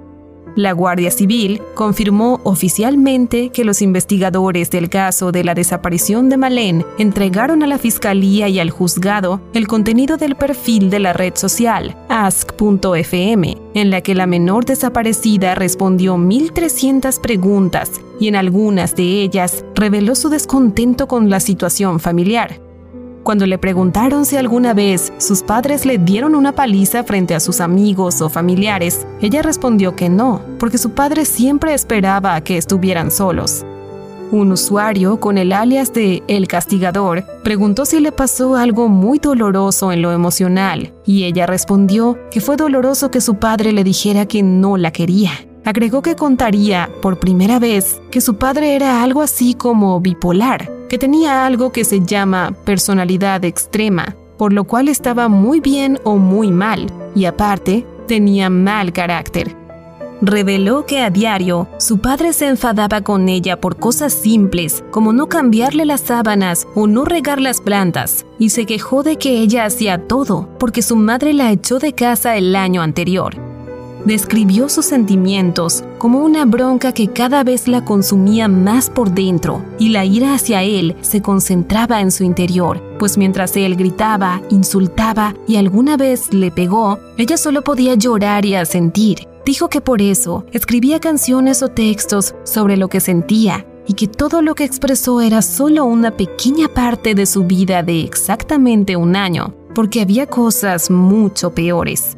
La 0.55 0.73
Guardia 0.73 1.11
Civil 1.11 1.63
confirmó 1.75 2.41
oficialmente 2.45 3.51
que 3.51 3.65
los 3.65 3.81
investigadores 3.81 4.71
del 4.71 4.91
caso 4.91 5.33
de 5.33 5.45
la 5.45 5.55
desaparición 5.55 6.29
de 6.29 6.37
Malén 6.37 6.85
entregaron 6.99 7.63
a 7.63 7.67
la 7.67 7.79
Fiscalía 7.79 8.49
y 8.49 8.61
al 8.61 8.71
juzgado 8.71 9.41
el 9.55 9.67
contenido 9.67 10.17
del 10.17 10.37
perfil 10.37 10.91
de 10.91 10.99
la 10.99 11.13
red 11.13 11.35
social 11.37 11.97
ask.fm, 12.09 13.57
en 13.75 13.91
la 13.91 14.01
que 14.03 14.15
la 14.15 14.27
menor 14.27 14.65
desaparecida 14.65 15.55
respondió 15.55 16.17
1.300 16.17 17.21
preguntas 17.21 17.91
y 18.21 18.29
en 18.29 18.37
algunas 18.37 18.95
de 18.95 19.23
ellas 19.23 19.65
reveló 19.75 20.15
su 20.15 20.29
descontento 20.29 21.09
con 21.09 21.31
la 21.31 21.41
situación 21.41 21.99
familiar. 21.99 22.72
Cuando 23.23 23.47
le 23.47 23.57
preguntaron 23.57 24.27
si 24.27 24.37
alguna 24.37 24.75
vez 24.75 25.13
sus 25.19 25.43
padres 25.43 25.87
le 25.87 25.99
dieron 25.99 26.35
una 26.35 26.53
paliza 26.53 27.05
frente 27.05 27.37
a 27.37 27.41
sus 27.41 27.61
amigos 27.61 28.21
o 28.21 28.29
familiares, 28.29 29.07
ella 29.21 29.43
respondió 29.43 29.95
que 29.95 30.09
no, 30.09 30.41
porque 30.59 30.77
su 30.77 30.91
padre 30.91 31.25
siempre 31.25 31.73
esperaba 31.73 32.35
a 32.35 32.43
que 32.43 32.57
estuvieran 32.57 33.13
solos. 33.13 33.65
Un 34.33 34.51
usuario 34.51 35.21
con 35.21 35.39
el 35.39 35.53
alias 35.53 35.93
de 35.93 36.25
El 36.27 36.49
Castigador 36.49 37.25
preguntó 37.45 37.85
si 37.85 38.01
le 38.01 38.11
pasó 38.11 38.57
algo 38.57 38.89
muy 38.89 39.21
doloroso 39.21 39.93
en 39.93 40.03
lo 40.03 40.11
emocional, 40.11 40.93
y 41.07 41.25
ella 41.25 41.47
respondió 41.47 42.19
que 42.31 42.41
fue 42.41 42.57
doloroso 42.57 43.13
que 43.13 43.21
su 43.21 43.37
padre 43.37 43.73
le 43.73 43.85
dijera 43.85 44.27
que 44.27 44.43
no 44.43 44.77
la 44.77 44.91
quería. 44.91 45.31
Agregó 45.65 46.03
que 46.03 46.17
contaría, 46.17 46.91
por 47.01 47.21
primera 47.21 47.61
vez, 47.61 48.01
que 48.11 48.21
su 48.21 48.35
padre 48.35 48.75
era 48.75 49.05
algo 49.05 49.23
así 49.23 49.55
como 49.55 50.01
bipolar, 50.01 50.73
que 50.93 50.99
tenía 50.99 51.47
algo 51.47 51.73
que 51.73 51.87
se 51.87 52.05
llama 52.05 52.55
personalidad 52.67 53.47
extrema, 53.47 54.15
por 54.37 54.53
lo 54.53 54.65
cual 54.65 54.89
estaba 54.89 55.29
muy 55.29 55.59
bien 55.61 55.99
o 56.05 56.19
muy 56.19 56.51
mal, 56.51 56.87
y 57.15 57.25
aparte, 57.25 57.87
tenía 58.07 58.51
mal 58.51 58.93
carácter. 58.93 59.57
Reveló 60.21 60.85
que 60.85 61.01
a 61.01 61.09
diario 61.09 61.67
su 61.79 62.01
padre 62.01 62.35
se 62.35 62.47
enfadaba 62.47 63.01
con 63.01 63.31
ella 63.31 63.59
por 63.59 63.79
cosas 63.79 64.13
simples, 64.13 64.85
como 64.91 65.15
no 65.15 65.31
cambiarle 65.31 65.87
las 65.87 66.03
sábanas 66.03 66.69
o 66.75 66.87
no 66.87 67.07
regar 67.07 67.41
las 67.41 67.63
plantas, 67.63 68.27
y 68.39 68.51
se 68.51 68.67
quejó 68.67 69.03
de 69.03 69.17
que 69.17 69.39
ella 69.39 69.65
hacía 69.65 70.07
todo 70.07 70.51
porque 70.59 70.83
su 70.83 70.97
madre 70.97 71.33
la 71.33 71.51
echó 71.53 71.79
de 71.79 71.95
casa 71.95 72.37
el 72.37 72.55
año 72.55 72.83
anterior 72.83 73.52
describió 74.05 74.69
sus 74.69 74.87
sentimientos 74.87 75.85
como 75.99 76.21
una 76.21 76.45
bronca 76.45 76.93
que 76.93 77.09
cada 77.09 77.45
vez 77.45 77.69
la 77.69 77.85
consumía 77.85 78.49
más 78.49 78.91
por 78.91 79.13
dentro 79.13 79.65
y 79.79 79.91
la 79.91 80.05
ira 80.05 80.35
hacia 80.35 80.63
él 80.63 80.97
se 81.01 81.23
concentraba 81.23 82.01
en 82.01 82.11
su 82.11 82.25
interior, 82.25 82.83
pues 82.99 83.19
mientras 83.19 83.57
él 83.57 83.77
gritaba, 83.77 84.43
insultaba 84.51 85.35
y 85.47 85.57
alguna 85.57 85.97
vez 85.97 86.33
le 86.33 86.51
pegó, 86.51 86.99
ella 87.17 87.37
solo 87.37 87.63
podía 87.63 87.95
llorar 87.95 88.45
y 88.45 88.55
asentir. 88.55 89.29
Dijo 89.45 89.69
que 89.69 89.81
por 89.81 90.01
eso 90.01 90.47
escribía 90.53 91.01
canciones 91.01 91.63
o 91.63 91.69
textos 91.69 92.35
sobre 92.45 92.77
lo 92.77 92.89
que 92.89 93.01
sentía 93.01 93.67
y 93.87 93.95
que 93.95 94.07
todo 94.07 94.43
lo 94.43 94.55
que 94.55 94.65
expresó 94.65 95.21
era 95.21 95.43
solo 95.43 95.85
una 95.85 96.13
pequeña 96.13 96.69
parte 96.69 97.15
de 97.15 97.27
su 97.27 97.45
vida 97.45 97.83
de 97.83 98.03
exactamente 98.03 98.97
un 98.97 99.17
año, 99.17 99.53
porque 99.75 100.01
había 100.01 100.27
cosas 100.27 100.91
mucho 100.91 101.53
peores. 101.53 102.17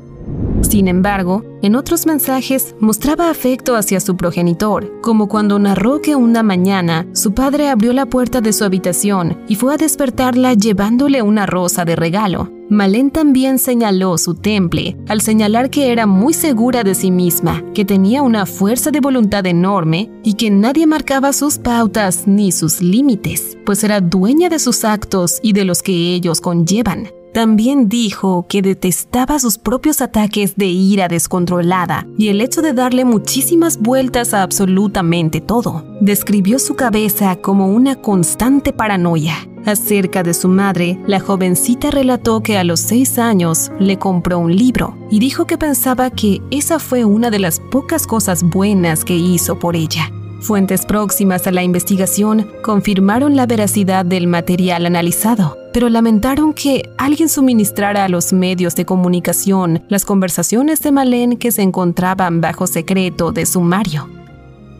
Sin 0.64 0.88
embargo, 0.88 1.44
en 1.62 1.76
otros 1.76 2.06
mensajes 2.06 2.74
mostraba 2.80 3.30
afecto 3.30 3.76
hacia 3.76 4.00
su 4.00 4.16
progenitor, 4.16 5.00
como 5.02 5.28
cuando 5.28 5.58
narró 5.58 6.00
que 6.00 6.16
una 6.16 6.42
mañana 6.42 7.06
su 7.12 7.32
padre 7.32 7.68
abrió 7.68 7.92
la 7.92 8.06
puerta 8.06 8.40
de 8.40 8.52
su 8.52 8.64
habitación 8.64 9.38
y 9.46 9.54
fue 9.54 9.74
a 9.74 9.76
despertarla 9.76 10.54
llevándole 10.54 11.22
una 11.22 11.46
rosa 11.46 11.84
de 11.84 11.96
regalo. 11.96 12.50
Malén 12.70 13.10
también 13.10 13.58
señaló 13.58 14.16
su 14.16 14.34
temple 14.34 14.96
al 15.06 15.20
señalar 15.20 15.68
que 15.68 15.92
era 15.92 16.06
muy 16.06 16.32
segura 16.32 16.82
de 16.82 16.94
sí 16.94 17.10
misma, 17.10 17.62
que 17.74 17.84
tenía 17.84 18.22
una 18.22 18.46
fuerza 18.46 18.90
de 18.90 19.00
voluntad 19.00 19.46
enorme 19.46 20.10
y 20.24 20.34
que 20.34 20.50
nadie 20.50 20.86
marcaba 20.86 21.32
sus 21.34 21.58
pautas 21.58 22.26
ni 22.26 22.52
sus 22.52 22.80
límites, 22.80 23.58
pues 23.66 23.84
era 23.84 24.00
dueña 24.00 24.48
de 24.48 24.58
sus 24.58 24.84
actos 24.84 25.38
y 25.42 25.52
de 25.52 25.66
los 25.66 25.82
que 25.82 25.92
ellos 25.92 26.40
conllevan. 26.40 27.08
También 27.34 27.88
dijo 27.88 28.46
que 28.48 28.62
detestaba 28.62 29.40
sus 29.40 29.58
propios 29.58 30.00
ataques 30.00 30.54
de 30.54 30.66
ira 30.66 31.08
descontrolada 31.08 32.06
y 32.16 32.28
el 32.28 32.40
hecho 32.40 32.62
de 32.62 32.72
darle 32.72 33.04
muchísimas 33.04 33.76
vueltas 33.76 34.32
a 34.34 34.44
absolutamente 34.44 35.40
todo. 35.40 35.84
Describió 36.00 36.60
su 36.60 36.76
cabeza 36.76 37.34
como 37.34 37.66
una 37.66 37.96
constante 37.96 38.72
paranoia. 38.72 39.34
Acerca 39.66 40.22
de 40.22 40.32
su 40.32 40.46
madre, 40.46 41.00
la 41.08 41.18
jovencita 41.18 41.90
relató 41.90 42.40
que 42.40 42.56
a 42.56 42.62
los 42.62 42.78
seis 42.78 43.18
años 43.18 43.72
le 43.80 43.98
compró 43.98 44.38
un 44.38 44.54
libro 44.54 44.96
y 45.10 45.18
dijo 45.18 45.44
que 45.44 45.58
pensaba 45.58 46.10
que 46.10 46.40
esa 46.52 46.78
fue 46.78 47.04
una 47.04 47.30
de 47.30 47.40
las 47.40 47.58
pocas 47.58 48.06
cosas 48.06 48.44
buenas 48.44 49.04
que 49.04 49.16
hizo 49.16 49.58
por 49.58 49.74
ella. 49.74 50.08
Fuentes 50.44 50.84
próximas 50.84 51.46
a 51.46 51.52
la 51.52 51.62
investigación 51.62 52.46
confirmaron 52.62 53.34
la 53.34 53.46
veracidad 53.46 54.04
del 54.04 54.26
material 54.26 54.84
analizado, 54.84 55.56
pero 55.72 55.88
lamentaron 55.88 56.52
que 56.52 56.90
alguien 56.98 57.30
suministrara 57.30 58.04
a 58.04 58.10
los 58.10 58.34
medios 58.34 58.74
de 58.74 58.84
comunicación 58.84 59.82
las 59.88 60.04
conversaciones 60.04 60.82
de 60.82 60.92
Malén 60.92 61.38
que 61.38 61.50
se 61.50 61.62
encontraban 61.62 62.42
bajo 62.42 62.66
secreto 62.66 63.32
de 63.32 63.46
sumario. 63.46 64.06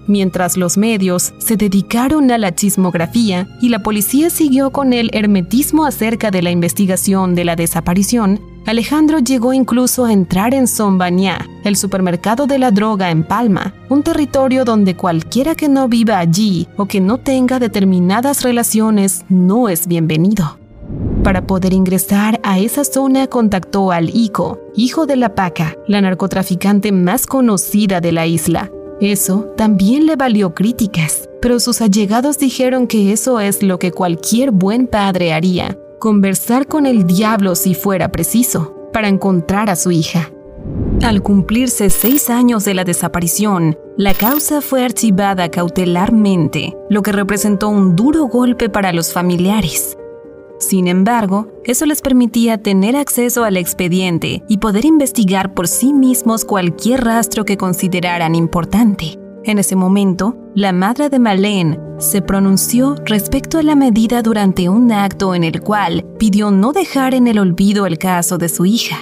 Mientras 0.07 0.59
los 0.59 0.77
medios 0.77 1.33
se 1.39 1.57
dedicaron 1.57 2.31
a 2.31 2.37
la 2.37 2.55
chismografía 2.55 3.49
y 3.63 3.71
la 3.71 3.83
policía 3.83 4.29
siguió 4.29 4.71
con 4.71 4.93
el 4.93 5.09
hermetismo 5.15 5.87
acerca 5.87 6.31
de 6.31 6.43
la 6.43 6.51
investigación 6.51 7.35
de 7.35 7.47
la 7.47 7.57
desaparición, 7.57 8.39
Alejandro 8.67 9.19
llegó 9.19 9.53
incluso 9.53 10.07
a 10.07 10.13
entrar 10.13 10.55
en 10.55 10.67
Sombañá, 10.67 11.47
el 11.65 11.77
supermercado 11.77 12.47
de 12.47 12.59
la 12.59 12.71
droga 12.71 13.11
en 13.11 13.23
Palma, 13.23 13.75
un 13.91 14.03
territorio 14.03 14.65
donde 14.65 14.97
cualquiera 14.97 15.55
que 15.55 15.69
no 15.69 15.87
viva 15.87 16.19
allí 16.19 16.67
o 16.79 16.87
que 16.87 16.99
no 16.99 17.19
tenga 17.19 17.59
determinadas 17.59 18.43
relaciones 18.43 19.27
no 19.29 19.69
es 19.69 19.87
bienvenido. 19.87 20.59
Para 21.23 21.47
poder 21.47 21.75
ingresar 21.75 22.41
a 22.43 22.59
esa 22.59 22.85
zona 22.85 23.27
contactó 23.27 23.93
al 23.93 24.09
Ico, 24.15 24.59
hijo 24.75 25.05
de 25.05 25.17
la 25.17 25.35
Paca, 25.35 25.77
la 25.87 26.01
narcotraficante 26.01 26.91
más 26.91 27.27
conocida 27.27 28.01
de 28.01 28.13
la 28.13 28.27
isla. 28.27 28.71
Eso 28.99 29.53
también 29.59 30.07
le 30.07 30.17
valió 30.17 30.55
críticas, 30.55 31.29
pero 31.43 31.61
sus 31.61 31.83
allegados 31.83 32.39
dijeron 32.39 32.87
que 32.87 33.13
eso 33.13 33.41
es 33.41 33.63
lo 33.63 33.79
que 33.79 33.93
cualquier 33.93 34.53
buen 34.53 34.87
padre 34.87 35.35
haría, 35.35 35.77
conversar 35.99 36.67
con 36.67 36.87
el 36.87 37.07
diablo 37.07 37.55
si 37.55 37.75
fuera 37.75 38.11
preciso, 38.11 38.89
para 38.93 39.09
encontrar 39.09 39.71
a 39.71 39.77
su 39.77 39.91
hija. 39.91 40.31
Al 41.03 41.23
cumplirse 41.23 41.91
seis 41.91 42.31
años 42.31 42.65
de 42.65 42.75
la 42.75 42.85
desaparición, 42.85 43.77
la 43.97 44.15
causa 44.15 44.61
fue 44.61 44.85
archivada 44.85 45.51
cautelarmente, 45.51 46.77
lo 46.89 47.03
que 47.03 47.13
representó 47.13 47.69
un 47.69 47.95
duro 47.95 48.25
golpe 48.25 48.69
para 48.69 48.93
los 48.93 49.13
familiares. 49.13 49.99
Sin 50.59 50.89
embargo, 50.89 51.49
eso 51.65 51.85
les 51.85 52.01
permitía 52.01 52.59
tener 52.59 52.97
acceso 52.97 53.45
al 53.45 53.57
expediente 53.57 54.43
y 54.49 54.59
poder 54.59 54.85
investigar 54.85 55.53
por 55.53 55.69
sí 55.69 55.93
mismos 55.93 56.45
cualquier 56.45 57.05
rastro 57.05 57.45
que 57.45 57.57
consideraran 57.57 58.35
importante. 58.35 59.19
En 59.47 59.59
ese 59.59 59.77
momento, 59.77 60.37
la 60.55 60.73
madre 60.73 61.11
de 61.11 61.19
Marlene 61.19 61.79
se 61.99 62.23
pronunció 62.23 62.95
respecto 63.05 63.59
a 63.59 63.63
la 63.63 63.75
medida 63.75 64.23
durante 64.23 64.71
un 64.71 64.91
acto 64.91 65.35
en 65.35 65.45
el 65.45 65.61
cual 65.61 66.07
pidió 66.19 66.51
no 66.51 66.73
dejar 66.73 67.13
en 67.15 67.27
el 67.27 67.39
olvido 67.39 67.85
el 67.85 67.99
caso 67.99 68.39
de 68.39 68.49
su 68.49 68.65
hija. 68.65 68.97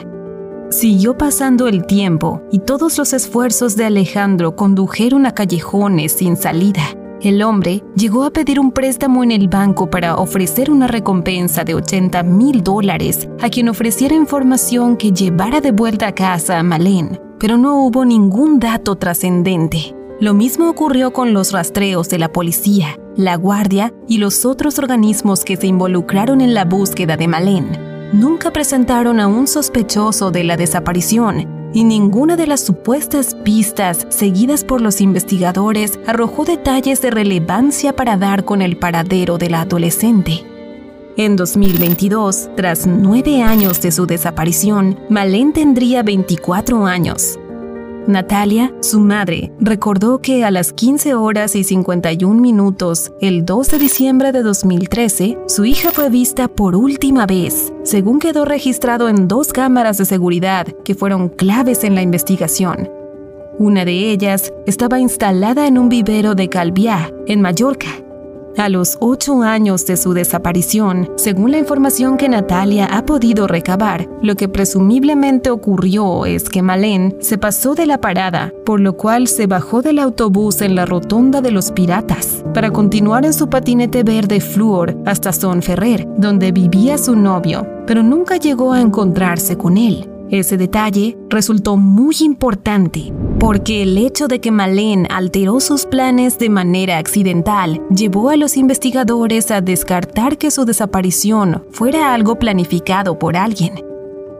Siguió 0.71 1.17
pasando 1.17 1.69
el 1.69 1.87
tiempo 1.87 2.43
y 2.51 2.59
todos 2.59 2.99
los 2.99 3.13
esfuerzos 3.13 3.77
de 3.77 3.85
Alejandro 3.85 4.57
condujeron 4.57 5.27
a 5.27 5.33
callejones 5.33 6.13
sin 6.13 6.37
salida. 6.37 6.83
El 7.21 7.41
hombre 7.45 7.85
llegó 7.95 8.25
a 8.25 8.33
pedir 8.33 8.59
un 8.59 8.73
préstamo 8.73 9.23
en 9.23 9.31
el 9.31 9.47
banco 9.47 9.91
para 9.91 10.17
ofrecer 10.17 10.73
una 10.73 10.89
recompensa 10.89 11.63
de 11.63 11.77
80 11.77 12.21
mil 12.25 12.65
dólares 12.65 13.29
a 13.41 13.49
quien 13.49 13.69
ofreciera 13.69 14.17
información 14.17 14.97
que 14.97 15.13
llevara 15.13 15.61
de 15.61 15.71
vuelta 15.71 16.09
a 16.09 16.15
casa 16.15 16.59
a 16.59 16.65
Malén, 16.65 17.21
pero 17.39 17.57
no 17.57 17.85
hubo 17.85 18.05
ningún 18.05 18.59
dato 18.59 18.97
trascendente. 18.97 19.95
Lo 20.23 20.35
mismo 20.35 20.71
ocurrió 20.71 21.13
con 21.13 21.33
los 21.33 21.51
rastreos 21.51 22.09
de 22.09 22.17
la 22.17 22.31
policía, 22.31 22.97
la 23.17 23.35
guardia 23.35 23.93
y 24.07 24.19
los 24.19 24.45
otros 24.45 24.79
organismos 24.79 25.43
que 25.43 25.57
se 25.57 25.67
involucraron 25.67 26.41
en 26.41 26.55
la 26.55 26.65
búsqueda 26.65 27.17
de 27.17 27.27
Malén. 27.27 27.77
Nunca 28.13 28.53
presentaron 28.53 29.19
a 29.19 29.27
un 29.27 29.49
sospechoso 29.49 30.31
de 30.31 30.45
la 30.45 30.57
desaparición 30.57 31.73
y 31.75 31.83
ninguna 31.83 32.37
de 32.37 32.47
las 32.47 32.61
supuestas 32.61 33.35
pistas 33.35 34.07
seguidas 34.11 34.63
por 34.63 34.81
los 34.81 35.01
investigadores 35.01 35.99
arrojó 36.07 36.45
detalles 36.45 37.03
de 37.03 37.11
relevancia 37.11 37.97
para 37.97 38.17
dar 38.17 38.45
con 38.45 38.63
el 38.63 38.77
paradero 38.77 39.39
de 39.39 39.51
la 39.51 39.63
adolescente. 39.63 40.45
En 41.17 41.35
2022, 41.35 42.51
tras 42.55 42.87
nueve 42.87 43.43
años 43.43 43.83
de 43.83 43.91
su 43.91 44.07
desaparición, 44.07 45.01
Malén 45.11 45.53
tendría 45.53 46.05
24 46.05 46.87
años. 46.87 47.41
Natalia, 48.09 48.75
su 48.81 48.99
madre, 48.99 49.53
recordó 49.61 50.21
que 50.21 50.45
a 50.45 50.51
las 50.51 50.73
15 50.73 51.15
horas 51.15 51.55
y 51.55 51.63
51 51.63 52.41
minutos, 52.41 53.13
el 53.21 53.45
2 53.45 53.71
de 53.71 53.79
diciembre 53.79 54.33
de 54.33 54.43
2013, 54.43 55.39
su 55.47 55.65
hija 55.65 55.93
fue 55.93 56.11
vista 56.11 56.49
por 56.49 56.75
última 56.75 57.27
vez, 57.27 57.73
según 57.85 58.19
quedó 58.19 58.45
registrado 58.45 59.09
en 59.09 59.29
dos 59.29 59.53
cámaras 59.53 59.99
de 59.99 60.05
seguridad 60.05 60.67
que 60.85 60.97
fueron 60.97 61.29
claves 61.29 61.85
en 61.85 61.95
la 61.95 62.03
investigación. 62.03 62.91
Una 63.59 63.85
de 63.85 64.11
ellas 64.11 64.53
estaba 64.67 64.99
instalada 64.99 65.69
en 65.69 65.79
un 65.79 65.89
vivero 65.89 66.35
de 66.35 66.49
Calviá, 66.49 67.13
en 67.27 67.41
Mallorca, 67.41 67.89
a 68.57 68.69
los 68.69 68.97
ocho 69.01 69.43
años 69.43 69.87
de 69.87 69.97
su 69.97 70.13
desaparición, 70.15 71.11
según 71.17 71.53
la 71.53 71.59
información 71.59 72.17
que 72.17 72.29
Natalia 72.29 72.87
ha 72.87 73.07
podido 73.07 73.47
recabar, 73.47 74.09
lo 74.23 74.35
que 74.35 74.49
presumiblemente 74.49 75.51
ocurrió 75.51 76.27
es 76.27 76.49
que 76.49 76.63
Malén 76.63 77.17
se 77.21 77.39
pasó 77.39 77.75
de 77.75 77.87
la 77.87 78.01
parada, 78.01 78.53
por 78.65 78.81
lo 78.81 78.97
cual 78.97 79.29
se 79.29 79.47
bajó 79.47 79.83
del 79.83 79.99
autobús 79.99 80.61
en 80.61 80.75
la 80.75 80.87
rotonda 80.87 81.41
de 81.41 81.51
los 81.51 81.73
piratas, 81.73 82.45
para 82.55 82.71
continuar 82.71 83.25
en 83.25 83.33
su 83.33 83.49
patinete 83.49 84.03
verde 84.03 84.41
flúor 84.41 84.97
hasta 85.07 85.33
Son 85.33 85.63
Ferrer, 85.63 86.07
donde 86.17 86.53
vivía 86.53 86.99
su 86.99 87.17
novio, 87.17 87.67
pero 87.87 88.03
nunca 88.03 88.37
llegó 88.37 88.73
a 88.73 88.81
encontrarse 88.81 89.57
con 89.57 89.77
él. 89.77 90.12
Ese 90.33 90.57
detalle 90.57 91.19
resultó 91.29 91.77
muy 91.77 92.17
importante 92.23 93.13
porque 93.39 93.83
el 93.83 93.99
hecho 93.99 94.29
de 94.29 94.41
que 94.41 94.51
Malén 94.51 95.07
alteró 95.11 95.61
sus 95.61 95.85
planes 95.85 96.39
de 96.39 96.49
manera 96.49 96.97
accidental 96.97 97.83
llevó 97.95 98.31
a 98.31 98.37
los 98.37 98.57
investigadores 98.57 99.51
a 99.51 99.61
descartar 99.61 100.39
que 100.39 100.51
su 100.51 100.65
desaparición 100.65 101.67
fuera 101.71 102.15
algo 102.15 102.39
planificado 102.39 103.19
por 103.19 103.37
alguien. 103.37 103.85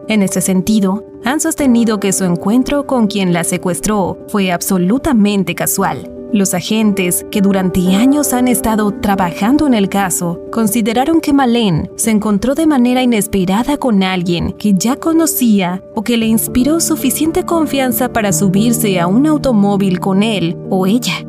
En 0.07 0.23
ese 0.23 0.41
sentido, 0.41 1.05
han 1.23 1.39
sostenido 1.39 1.99
que 1.99 2.11
su 2.11 2.23
encuentro 2.23 2.87
con 2.87 3.05
quien 3.05 3.31
la 3.31 3.43
secuestró 3.43 4.17
fue 4.29 4.51
absolutamente 4.51 5.53
casual 5.53 6.09
los 6.33 6.53
agentes, 6.53 7.25
que 7.31 7.41
durante 7.41 7.95
años 7.95 8.33
han 8.33 8.47
estado 8.47 8.91
trabajando 8.91 9.67
en 9.67 9.73
el 9.73 9.87
caso, 9.87 10.41
consideraron 10.51 11.21
que 11.21 11.31
Malén 11.31 11.91
se 11.95 12.11
encontró 12.11 12.55
de 12.55 12.67
manera 12.67 13.01
inesperada 13.03 13.77
con 13.77 14.03
alguien 14.03 14.53
que 14.53 14.73
ya 14.73 14.95
conocía 14.95 15.81
o 15.95 16.03
que 16.03 16.17
le 16.17 16.25
inspiró 16.25 16.79
suficiente 16.79 17.43
confianza 17.43 18.11
para 18.11 18.33
subirse 18.33 18.99
a 18.99 19.07
un 19.07 19.27
automóvil 19.27 19.99
con 19.99 20.23
él 20.23 20.57
o 20.69 20.87
ella. 20.87 21.25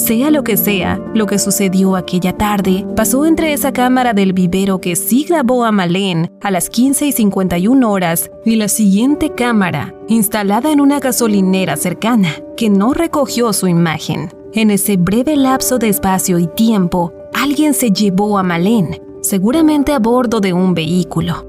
Sea 0.00 0.30
lo 0.30 0.44
que 0.44 0.56
sea, 0.56 0.98
lo 1.14 1.26
que 1.26 1.38
sucedió 1.38 1.94
aquella 1.94 2.32
tarde 2.32 2.86
pasó 2.96 3.26
entre 3.26 3.52
esa 3.52 3.70
cámara 3.70 4.14
del 4.14 4.32
vivero 4.32 4.80
que 4.80 4.96
sí 4.96 5.26
grabó 5.28 5.62
a 5.62 5.72
Malén 5.72 6.32
a 6.40 6.50
las 6.50 6.70
15 6.70 7.08
y 7.08 7.12
51 7.12 7.90
horas 7.90 8.30
y 8.46 8.56
la 8.56 8.68
siguiente 8.68 9.34
cámara, 9.34 9.94
instalada 10.08 10.72
en 10.72 10.80
una 10.80 11.00
gasolinera 11.00 11.76
cercana, 11.76 12.30
que 12.56 12.70
no 12.70 12.94
recogió 12.94 13.52
su 13.52 13.68
imagen. 13.68 14.30
En 14.54 14.70
ese 14.70 14.96
breve 14.96 15.36
lapso 15.36 15.78
de 15.78 15.90
espacio 15.90 16.38
y 16.38 16.46
tiempo, 16.46 17.12
alguien 17.34 17.74
se 17.74 17.90
llevó 17.90 18.38
a 18.38 18.42
Malén, 18.42 19.02
seguramente 19.20 19.92
a 19.92 19.98
bordo 19.98 20.40
de 20.40 20.54
un 20.54 20.72
vehículo. 20.72 21.46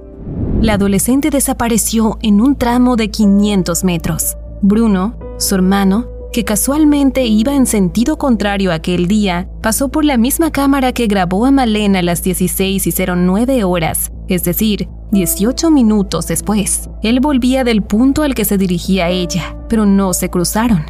La 0.60 0.74
adolescente 0.74 1.30
desapareció 1.30 2.20
en 2.22 2.42
un 2.42 2.58
tramo 2.58 2.98
de 2.98 3.10
500 3.10 3.86
metros. 3.86 4.36
Bruno, 4.62 5.16
su 5.38 5.56
hermano, 5.56 6.11
que 6.32 6.46
casualmente 6.46 7.26
iba 7.26 7.54
en 7.54 7.65
sentido 7.65 8.17
contrario 8.17 8.72
aquel 8.72 9.08
día, 9.08 9.50
pasó 9.62 9.89
por 9.89 10.06
la 10.06 10.17
misma 10.17 10.52
cámara 10.52 10.94
que 10.94 11.08
grabó 11.08 11.46
a 11.46 11.52
Malena 11.52 12.00
a 12.00 12.04
las 12.04 12.24
16 12.24 12.88
y 12.88 12.91
09 12.91 13.63
horas, 13.63 14.12
es 14.28 14.44
decir, 14.44 14.88
18 15.12 15.72
minutos 15.72 16.28
después. 16.28 16.89
Él 17.04 17.20
volvía 17.20 17.63
del 17.63 17.82
punto 17.82 18.24
al 18.24 18.34
que 18.34 18.46
se 18.46 18.58
dirigía 18.58 19.10
ella, 19.10 19.58
pero 19.67 19.86
no 19.86 20.13
se 20.13 20.30
cruzaron. 20.30 20.86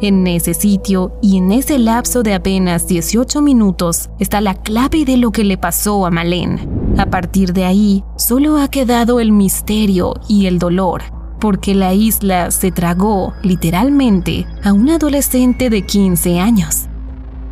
En 0.00 0.26
ese 0.26 0.52
sitio 0.52 1.18
y 1.22 1.38
en 1.38 1.52
ese 1.52 1.78
lapso 1.78 2.22
de 2.22 2.34
apenas 2.34 2.86
18 2.86 3.40
minutos 3.40 4.10
está 4.18 4.42
la 4.42 4.54
clave 4.54 5.04
de 5.06 5.16
lo 5.16 5.30
que 5.30 5.44
le 5.44 5.56
pasó 5.56 6.04
a 6.04 6.10
Malén. 6.10 6.68
A 6.98 7.06
partir 7.06 7.52
de 7.52 7.64
ahí, 7.64 8.04
solo 8.16 8.58
ha 8.58 8.68
quedado 8.68 9.20
el 9.20 9.32
misterio 9.32 10.14
y 10.28 10.46
el 10.46 10.58
dolor, 10.58 11.02
porque 11.40 11.74
la 11.74 11.94
isla 11.94 12.50
se 12.50 12.72
tragó, 12.72 13.34
literalmente, 13.42 14.46
a 14.62 14.72
un 14.72 14.90
adolescente 14.90 15.70
de 15.70 15.82
15 15.82 16.40
años. 16.40 16.86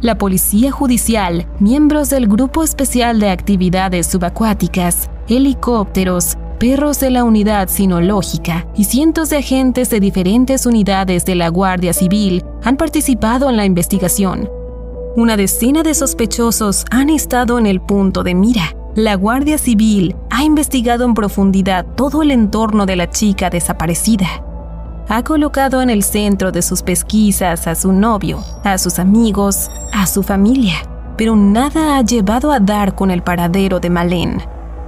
La 0.00 0.18
Policía 0.18 0.70
Judicial, 0.70 1.46
miembros 1.60 2.10
del 2.10 2.28
Grupo 2.28 2.62
Especial 2.62 3.20
de 3.20 3.30
Actividades 3.30 4.06
Subacuáticas, 4.06 5.08
helicópteros, 5.28 6.36
perros 6.58 7.00
de 7.00 7.10
la 7.10 7.24
unidad 7.24 7.68
sinológica 7.68 8.66
y 8.76 8.84
cientos 8.84 9.30
de 9.30 9.38
agentes 9.38 9.90
de 9.90 10.00
diferentes 10.00 10.66
unidades 10.66 11.24
de 11.24 11.34
la 11.34 11.48
Guardia 11.48 11.92
Civil 11.92 12.44
han 12.62 12.76
participado 12.76 13.50
en 13.50 13.56
la 13.56 13.64
investigación. 13.64 14.48
Una 15.16 15.36
decena 15.36 15.82
de 15.82 15.94
sospechosos 15.94 16.84
han 16.90 17.08
estado 17.08 17.58
en 17.58 17.66
el 17.66 17.80
punto 17.80 18.22
de 18.22 18.34
mira. 18.34 18.74
La 18.96 19.16
Guardia 19.16 19.59
Civil 19.59 20.14
ha 20.30 20.44
investigado 20.44 21.04
en 21.04 21.14
profundidad 21.14 21.85
todo 21.96 22.22
el 22.22 22.30
entorno 22.30 22.87
de 22.87 22.94
la 22.94 23.11
chica 23.11 23.50
desaparecida. 23.50 24.28
Ha 25.09 25.24
colocado 25.24 25.83
en 25.83 25.90
el 25.90 26.04
centro 26.04 26.52
de 26.52 26.62
sus 26.62 26.83
pesquisas 26.83 27.66
a 27.66 27.74
su 27.74 27.92
novio, 27.92 28.38
a 28.62 28.78
sus 28.78 29.00
amigos, 29.00 29.68
a 29.92 30.07
su 30.07 30.22
familia, 30.22 30.76
pero 31.16 31.35
nada 31.35 31.96
ha 31.96 32.02
llevado 32.02 32.52
a 32.52 32.61
dar 32.61 32.94
con 32.94 33.11
el 33.11 33.24
paradero 33.24 33.80
de 33.80 33.90
Malén. 33.90 34.40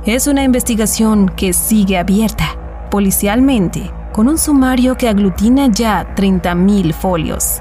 Es 0.04 0.28
una 0.28 0.44
investigación 0.44 1.28
que 1.28 1.52
sigue 1.52 1.98
abierta, 1.98 2.56
policialmente, 2.92 3.90
con 4.12 4.28
un 4.28 4.38
sumario 4.38 4.96
que 4.96 5.08
aglutina 5.08 5.66
ya 5.66 6.14
30.000 6.14 6.92
folios. 6.94 7.60